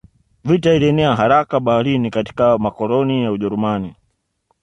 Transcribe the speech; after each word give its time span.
Vita 0.43 0.73
ilienea 0.73 1.15
haraka 1.15 1.59
Baharini 1.59 2.03
na 2.03 2.09
katika 2.09 2.57
makoloni 2.57 3.23
ya 3.23 3.31
Ujerumani 3.31 3.95